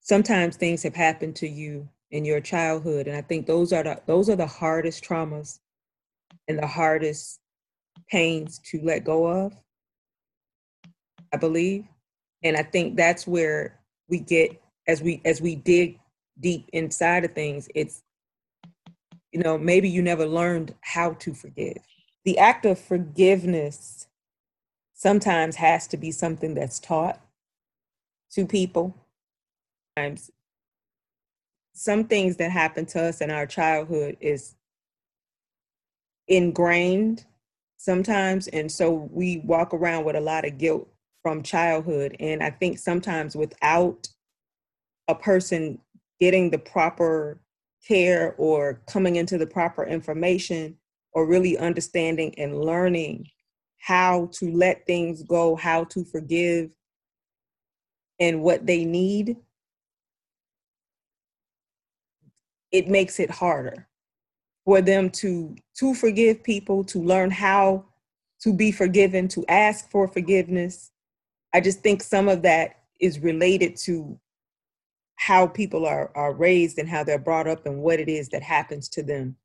[0.00, 3.06] sometimes things have happened to you in your childhood.
[3.06, 5.60] And I think those are the those are the hardest traumas
[6.48, 7.40] and the hardest
[8.10, 9.54] pains to let go of.
[11.32, 11.84] I believe.
[12.42, 16.00] And I think that's where we get as we as we dig
[16.40, 18.02] deep inside of things it's
[19.32, 21.76] you know maybe you never learned how to forgive
[22.24, 24.06] the act of forgiveness
[24.94, 27.20] sometimes has to be something that's taught
[28.32, 28.96] to people.
[29.96, 30.30] Sometimes
[31.72, 34.56] some things that happen to us in our childhood is
[36.26, 37.24] ingrained
[37.76, 40.88] sometimes and so we walk around with a lot of guilt
[41.22, 42.16] from childhood.
[42.18, 44.08] And i think sometimes without
[45.06, 45.78] a person
[46.20, 47.40] getting the proper
[47.86, 50.76] care or coming into the proper information
[51.12, 53.26] or really understanding and learning
[53.78, 56.70] how to let things go, how to forgive,
[58.20, 59.36] and what they need,
[62.72, 63.86] it makes it harder
[64.64, 67.84] for them to to forgive people, to learn how
[68.40, 70.90] to be forgiven, to ask for forgiveness.
[71.54, 74.18] I just think some of that is related to
[75.16, 78.42] how people are are raised and how they're brought up and what it is that
[78.42, 79.36] happens to them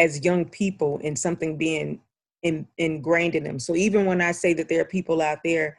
[0.00, 2.00] as young people and something being
[2.42, 3.58] in, ingrained in them.
[3.58, 5.78] So even when I say that there are people out there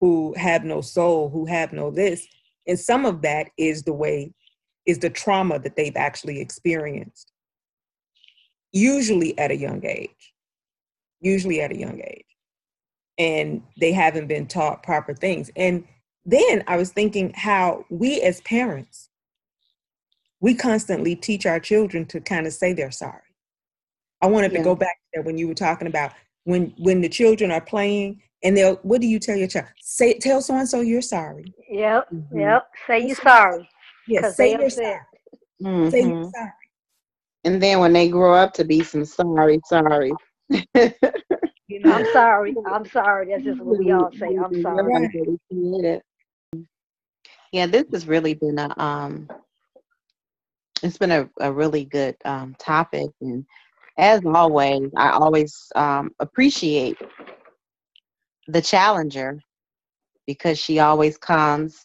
[0.00, 2.26] who have no soul, who have no this,
[2.66, 4.32] and some of that is the way
[4.86, 7.32] is the trauma that they've actually experienced.
[8.72, 10.34] Usually at a young age.
[11.20, 12.24] Usually at a young age.
[13.18, 15.50] And they haven't been taught proper things.
[15.56, 15.84] And
[16.28, 19.08] then i was thinking how we as parents
[20.40, 23.27] we constantly teach our children to kind of say they're sorry
[24.22, 24.58] i wanted yeah.
[24.58, 26.12] to go back to when you were talking about
[26.44, 30.18] when when the children are playing and they'll what do you tell your child say
[30.18, 32.38] tell so and so you're sorry yep mm-hmm.
[32.38, 33.68] yep say you're sorry
[34.06, 35.00] yes say you're sorry
[35.62, 35.90] mm-hmm.
[35.90, 36.52] say you're sorry
[37.44, 40.12] and then when they grow up to be some sorry sorry
[41.68, 41.92] you know?
[41.92, 42.54] I'm sorry.
[42.66, 43.28] I'm sorry.
[43.30, 44.36] That's just what we all say.
[44.36, 46.00] I'm sorry.
[47.52, 49.28] Yeah, this has really been a um
[50.82, 53.44] it's been a, a really good um topic and
[53.98, 56.98] as always, I always um appreciate
[58.48, 59.40] the challenger
[60.26, 61.82] because she always comes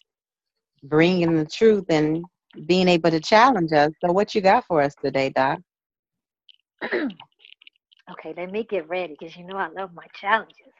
[0.84, 2.24] bringing the truth and
[2.66, 3.92] being able to challenge us.
[4.04, 5.60] So, what you got for us today, Doc?
[8.12, 10.72] Okay, let me get ready because you know I love my challenges.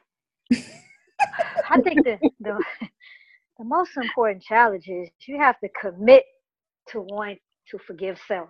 [1.69, 2.63] I think the, the
[3.59, 6.23] the most important challenge is you have to commit
[6.89, 7.39] to want
[7.71, 8.49] to forgive self.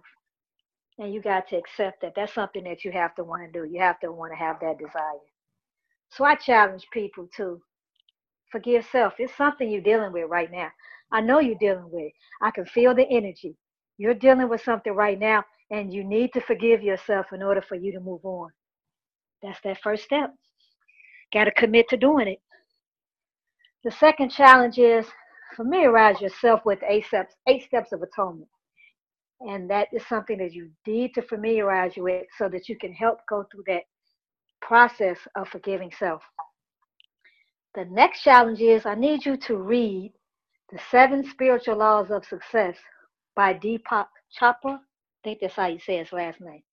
[0.98, 3.66] And you got to accept that that's something that you have to want to do.
[3.66, 5.20] You have to want to have that desire.
[6.10, 7.62] So I challenge people to
[8.52, 9.14] forgive self.
[9.20, 10.70] It's something you're dealing with right now.
[11.12, 12.14] I know you're dealing with it.
[12.42, 13.56] I can feel the energy.
[13.98, 17.76] You're dealing with something right now, and you need to forgive yourself in order for
[17.76, 18.50] you to move on.
[19.42, 20.34] That's that first step.
[21.34, 22.40] Got to commit to doing it.
[23.84, 25.06] The second challenge is
[25.56, 28.50] familiarize yourself with eight steps, eight steps of atonement.
[29.42, 32.94] And that is something that you need to familiarize you with so that you can
[32.94, 33.84] help go through that
[34.62, 36.22] process of forgiving self.
[37.76, 40.14] The next challenge is I need you to read
[40.72, 42.78] The Seven Spiritual Laws of Success
[43.36, 44.08] by Deepak
[44.40, 44.78] Chopra.
[44.78, 46.64] I think that's how you say his last name.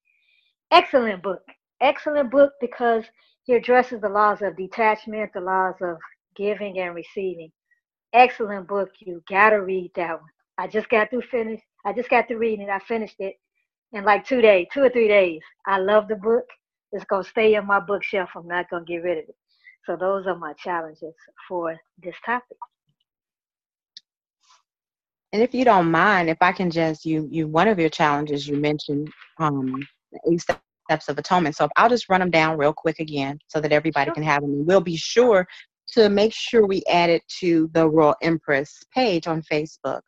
[0.70, 1.42] Excellent book
[1.82, 3.04] excellent book because
[3.44, 5.96] he addresses the laws of detachment, the laws of
[6.36, 7.50] giving and receiving.
[8.14, 8.88] Excellent book.
[9.00, 10.30] You gotta read that one.
[10.58, 11.60] I just got through finish.
[11.84, 12.70] I just got through reading it.
[12.70, 13.36] I finished it
[13.92, 15.40] in like two days, two or three days.
[15.66, 16.44] I love the book.
[16.92, 18.30] It's gonna stay in my bookshelf.
[18.36, 19.36] I'm not gonna get rid of it.
[19.86, 21.14] So those are my challenges
[21.48, 22.56] for this topic.
[25.32, 28.46] And if you don't mind, if I can just you you one of your challenges
[28.46, 29.82] you mentioned um
[30.38, 31.56] steps of atonement.
[31.56, 34.14] So I'll just run them down real quick again so that everybody sure.
[34.14, 34.66] can have them.
[34.66, 35.46] we'll be sure
[35.88, 40.00] to make sure we add it to the Royal Empress page on Facebook,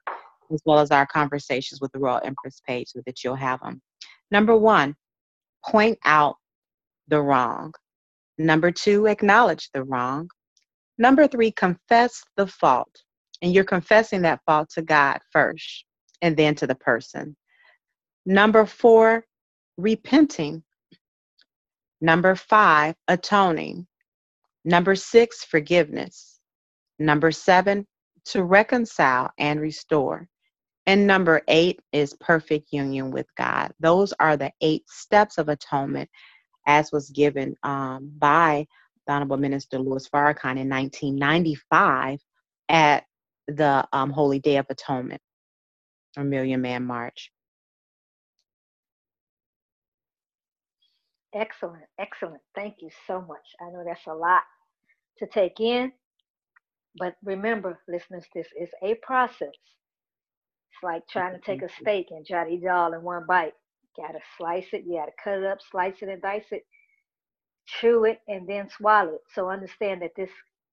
[0.54, 3.82] as well as our conversations with the Royal Empress page so that you'll have them.
[4.30, 4.94] Number one,
[5.64, 6.36] point out
[7.08, 7.72] the wrong.
[8.38, 10.28] Number two, acknowledge the wrong.
[10.98, 12.90] Number three, confess the fault.
[13.42, 15.84] And you're confessing that fault to God first
[16.22, 17.36] and then to the person.
[18.24, 19.24] Number four,
[19.76, 20.62] repenting.
[22.00, 23.86] Number five, atoning.
[24.64, 26.40] Number six, forgiveness.
[26.98, 27.86] Number seven,
[28.26, 30.28] to reconcile and restore.
[30.86, 33.72] And number eight is perfect union with God.
[33.80, 36.10] Those are the eight steps of atonement
[36.66, 38.66] as was given um, by
[39.06, 42.20] the Honorable Minister Louis Farrakhan in 1995
[42.68, 43.04] at
[43.48, 45.20] the um, Holy Day of Atonement
[46.16, 47.30] or Million Man March.
[51.34, 52.40] Excellent, excellent.
[52.54, 53.44] Thank you so much.
[53.60, 54.42] I know that's a lot
[55.18, 55.92] to take in,
[56.96, 59.48] but remember, listeners, this is a process.
[60.74, 63.24] It's like trying to take a steak and try to eat it all in one
[63.28, 63.52] bite.
[63.96, 66.66] You gotta slice it, you gotta cut it up, slice it and dice it,
[67.66, 69.20] chew it, and then swallow it.
[69.32, 70.30] So understand that this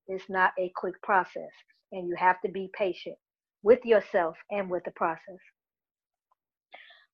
[0.09, 1.51] is not a quick process,
[1.91, 3.15] and you have to be patient
[3.61, 5.39] with yourself and with the process.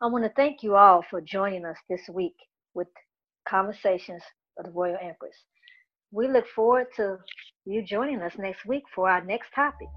[0.01, 2.35] I want to thank you all for joining us this week
[2.73, 2.87] with
[3.49, 4.23] Conversations
[4.57, 5.35] of the Royal Empress.
[6.11, 7.17] We look forward to
[7.65, 9.89] you joining us next week for our next topic.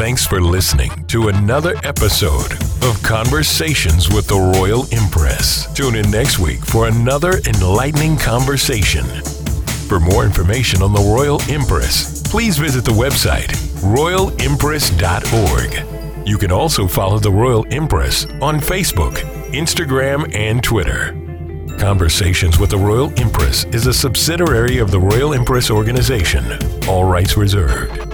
[0.00, 5.70] Thanks for listening to another episode of Conversations with the Royal Empress.
[5.74, 9.04] Tune in next week for another enlightening conversation.
[9.88, 13.48] For more information on the Royal Empress, please visit the website
[13.82, 16.26] royalempress.org.
[16.26, 19.18] You can also follow the Royal Empress on Facebook
[19.52, 21.16] Instagram, and Twitter.
[21.78, 26.44] Conversations with the Royal Empress is a subsidiary of the Royal Empress Organization.
[26.88, 28.09] All rights reserved.